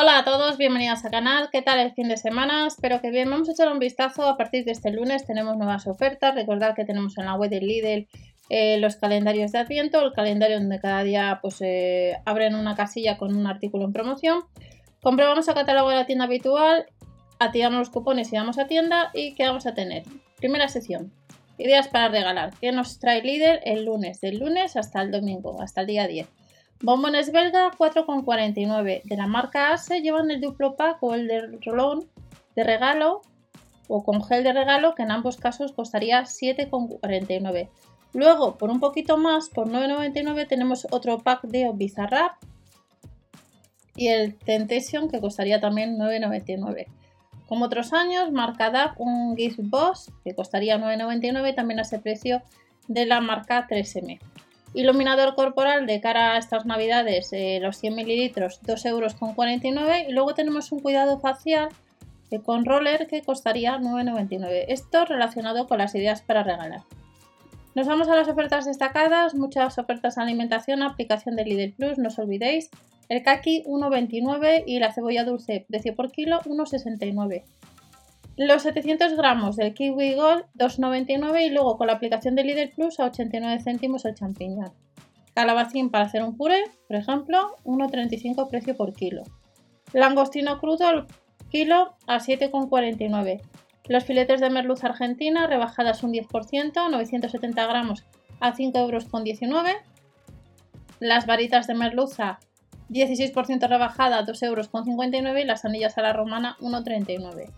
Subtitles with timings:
[0.00, 1.48] Hola a todos, bienvenidos al canal.
[1.50, 2.68] ¿Qué tal el fin de semana?
[2.68, 3.28] Espero que bien.
[3.28, 4.28] Vamos a echar un vistazo.
[4.28, 6.36] A partir de este lunes tenemos nuevas ofertas.
[6.36, 8.06] Recordad que tenemos en la web del Lidl
[8.48, 13.18] eh, los calendarios de Adviento, el calendario donde cada día pues eh, abren una casilla
[13.18, 14.44] con un artículo en promoción.
[15.02, 16.86] Comprobamos el catálogo de la tienda habitual,
[17.40, 20.04] activamos los cupones y vamos a tienda y ¿qué vamos a tener?
[20.36, 21.10] Primera sección,
[21.58, 22.54] ideas para regalar.
[22.60, 24.20] ¿Qué nos trae Lidl el lunes?
[24.20, 26.28] Del lunes hasta el domingo, hasta el día 10.
[26.80, 29.02] Bombones belga 4,49.
[29.04, 32.08] De la marca ASE llevan el duplo pack o el de rolón
[32.54, 33.22] de regalo
[33.88, 37.68] o con gel de regalo que en ambos casos costaría 7,49.
[38.12, 42.32] Luego, por un poquito más, por 9,99 tenemos otro pack de Bizarrap
[43.96, 46.86] y el Temptation que costaría también 9,99.
[47.48, 52.42] Como otros años, marca DAP un Gift Boss que costaría 9,99 también a ese precio
[52.86, 54.20] de la marca 3M.
[54.78, 59.16] Iluminador corporal de cara a estas navidades, eh, los 100 mililitros, 2,49 euros.
[60.08, 61.70] Y luego tenemos un cuidado facial
[62.30, 64.66] eh, con roller que costaría 9,99.
[64.68, 66.82] Esto relacionado con las ideas para regalar.
[67.74, 72.06] Nos vamos a las ofertas destacadas, muchas ofertas de alimentación, aplicación de Lidl Plus, no
[72.06, 72.70] os olvidéis.
[73.08, 77.42] El kaki 1,29 y la cebolla dulce, precio por kilo 1,69.
[78.38, 83.00] Los 700 gramos del Kiwi Gold 2,99 y luego con la aplicación de Lidl Plus
[83.00, 84.72] a 89 céntimos el champiñón.
[85.34, 89.24] Calabacín para hacer un puré, por ejemplo, 1,35 precio por kilo.
[89.92, 91.06] Langostino crudo al
[91.50, 93.40] kilo a 7,49.
[93.88, 98.04] Los filetes de merluza argentina rebajadas un 10%, 970 gramos
[98.38, 99.06] a 5,19 euros.
[101.00, 102.38] Las varitas de merluza
[102.88, 107.50] 16% rebajada, 2,59 euros y las anillas a la romana 1,39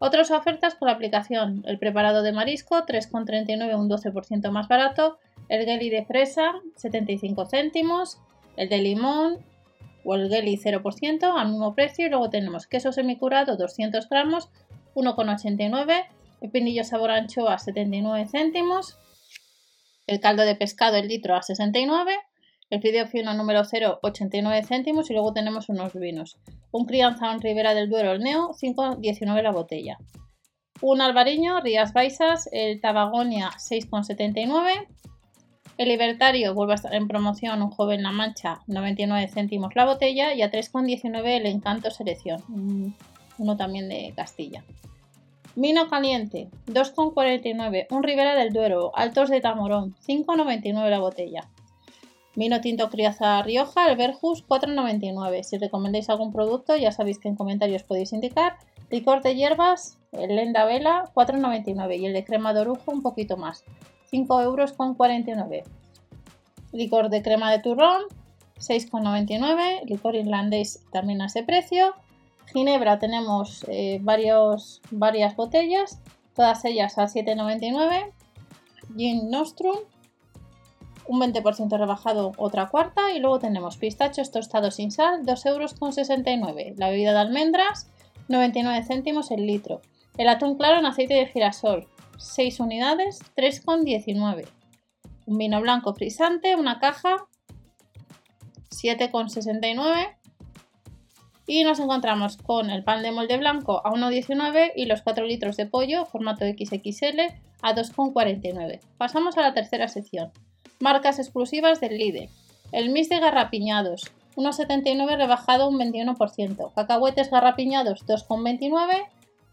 [0.00, 5.18] otras ofertas con la aplicación, el preparado de marisco 3,39 un 12% más barato,
[5.50, 8.18] el geli de fresa 75 céntimos,
[8.56, 9.44] el de limón
[10.02, 12.06] o el geli 0% al mismo precio.
[12.06, 14.48] Y luego tenemos queso semicurado 200 gramos
[14.94, 16.06] 1,89,
[16.40, 18.96] el pinillo sabor anchoa 79 céntimos,
[20.06, 22.16] el caldo de pescado el litro a 69
[22.70, 26.38] el fideo fino número 0, 89 céntimos y luego tenemos unos vinos.
[26.70, 29.98] Un crianza en Ribera del Duero, el Neo, 5,19 la botella.
[30.80, 34.86] Un albariño, Rías Baixas, el Tabagonia, 6,79.
[35.76, 40.32] El Libertario vuelve a estar en promoción, un joven La Mancha, 99 céntimos la botella.
[40.32, 42.94] Y a 3,19 el Encanto Selección,
[43.38, 44.62] uno también de Castilla.
[45.56, 47.88] Vino caliente, 2,49.
[47.90, 51.50] Un Ribera del Duero, Altos de Tamorón, 5,99 la botella.
[52.36, 55.42] Vino tinto Criaza Rioja, el Verjus 4,99.
[55.42, 58.56] Si recomendáis algún producto, ya sabéis que en comentarios podéis indicar.
[58.90, 63.36] Licor de hierbas, el Lenda Vela 4,99 y el de crema de orujo un poquito
[63.36, 63.64] más,
[64.10, 65.64] 5 euros con 49.
[66.72, 68.02] Licor de crema de turrón
[68.60, 69.84] 6,99.
[69.86, 71.94] Licor irlandés también a ese precio.
[72.52, 76.00] Ginebra tenemos eh, varios, varias botellas,
[76.34, 78.12] todas ellas a 7,99.
[78.96, 79.76] Gin Nostrum
[81.06, 86.78] un 20% rebajado otra cuarta y luego tenemos pistachos tostados sin sal 2,69 euros.
[86.78, 87.90] La bebida de almendras
[88.28, 89.80] 99 céntimos el litro.
[90.16, 91.88] El atún claro en aceite de girasol
[92.18, 94.46] 6 unidades 3,19.
[95.26, 97.26] Un vino blanco frisante, una caja
[98.70, 100.16] 7,69.
[101.46, 105.56] Y nos encontramos con el pan de molde blanco a 1,19 y los 4 litros
[105.56, 107.20] de pollo formato XXL
[107.62, 108.80] a 2,49.
[108.96, 110.30] Pasamos a la tercera sección.
[110.80, 112.30] Marcas exclusivas del Lidl.
[112.72, 116.72] El mix de garrapiñados, 1,79 rebajado un 21%.
[116.74, 119.06] Cacahuetes garrapiñados, 2,29.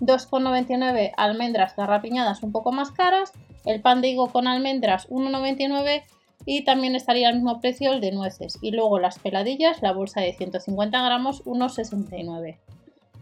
[0.00, 3.32] 2,99 almendras garrapiñadas un poco más caras.
[3.64, 6.02] El pan de higo con almendras, 1,99.
[6.44, 8.58] Y también estaría al mismo precio el de nueces.
[8.60, 12.58] Y luego las peladillas, la bolsa de 150 gramos, 1,69.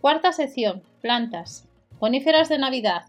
[0.01, 1.69] Cuarta sección, plantas.
[2.01, 3.03] Coníferas de Navidad,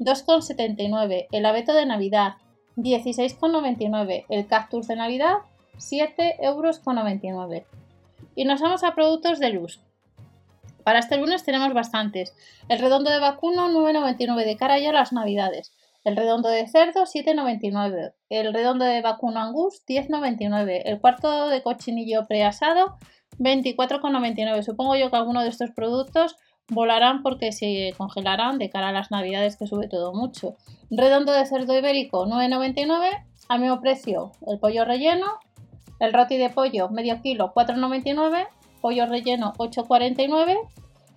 [0.00, 1.28] 2,79.
[1.30, 2.34] El abeto de Navidad,
[2.82, 4.26] 16,99.
[4.28, 5.38] El cactus de Navidad,
[5.76, 6.80] 7,99 euros.
[8.34, 9.80] Y nos vamos a productos de luz.
[10.84, 12.34] Para este lunes tenemos bastantes.
[12.68, 15.72] El redondo de vacuno, 9,99 de cara ya a las Navidades.
[16.04, 18.14] El redondo de cerdo, 7,99.
[18.30, 20.82] El redondo de vacuno angus, 10,99.
[20.84, 22.96] El cuarto de cochinillo preasado,
[23.38, 24.62] 24,99.
[24.62, 26.36] Supongo yo que alguno de estos productos
[26.70, 30.56] volarán porque se congelarán de cara a las navidades que sube todo mucho.
[30.90, 35.26] Redondo de cerdo ibérico 9,99 al mismo precio el pollo relleno,
[35.98, 38.46] el roti de pollo medio kilo 4,99,
[38.80, 40.56] pollo relleno 8,49,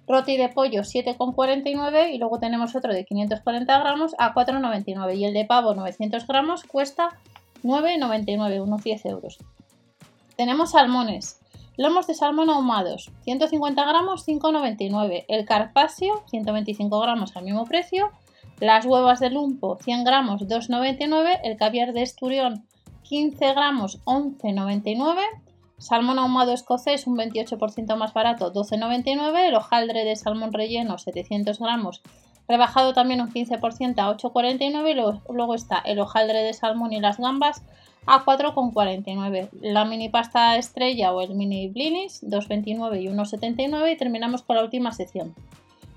[0.07, 5.33] roti de pollo 7,49 y luego tenemos otro de 540 gramos a 4,99 y el
[5.33, 7.09] de pavo 900 gramos cuesta
[7.63, 9.38] 9,99, unos 10 euros.
[10.35, 11.39] Tenemos salmones
[11.75, 15.25] Lomos de salmón ahumados, 150 gramos, 5,99.
[15.27, 18.11] El carpaccio, 125 gramos al mismo precio.
[18.59, 21.39] Las huevas de lumpo, 100 gramos, 2,99.
[21.43, 22.67] El caviar de esturión,
[23.01, 25.19] 15 gramos, 11,99.
[25.79, 29.47] Salmón ahumado escocés, un 28% más barato, 12,99.
[29.47, 32.03] El hojaldre de salmón relleno, 700 gramos,
[32.47, 34.91] rebajado también un 15% a 8,49.
[34.91, 37.63] Y luego, está el hojaldre de salmón y las gambas
[38.05, 39.50] a 4,49.
[39.61, 43.94] La mini pasta estrella o el mini blinis, 2,29 y 1,79.
[43.94, 45.33] Y terminamos con la última sección.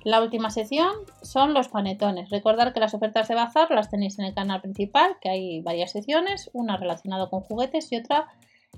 [0.05, 0.93] La última sección
[1.23, 2.31] son los panetones.
[2.31, 5.91] Recordad que las ofertas de bazar las tenéis en el canal principal, que hay varias
[5.91, 8.29] secciones, una relacionada con juguetes y otra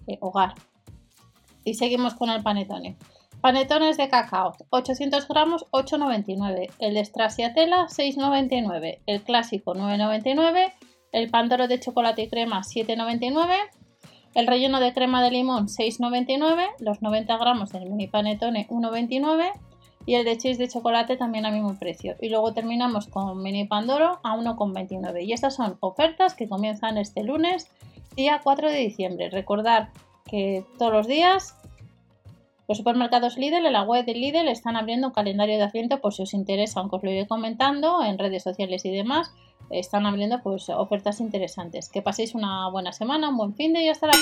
[0.06, 0.54] eh, hogar.
[1.64, 2.96] Y seguimos con el panetone.
[3.42, 6.70] Panetones de cacao, 800 gramos, 8,99.
[6.78, 9.00] El de Stracciatella, 6,99.
[9.06, 10.72] El clásico, 9,99.
[11.12, 13.54] El pandoro de chocolate y crema, 7,99.
[14.34, 16.66] El relleno de crema de limón, 6,99.
[16.80, 19.52] Los 90 gramos del mini panetone, 1,29.
[20.06, 22.16] Y el de cheese de chocolate también al mismo precio.
[22.20, 25.24] Y luego terminamos con mini pandoro a 1,29.
[25.24, 27.70] Y estas son ofertas que comienzan este lunes,
[28.16, 29.30] día 4 de diciembre.
[29.30, 29.90] Recordar
[30.24, 31.58] que todos los días
[32.68, 36.12] los supermercados Lidl en la web de Lidl están abriendo un calendario de asiento por
[36.12, 39.32] si os interesa, aunque os lo iré comentando en redes sociales y demás.
[39.70, 41.88] Están abriendo pues ofertas interesantes.
[41.88, 44.14] Que paséis una buena semana, un buen fin de y hasta la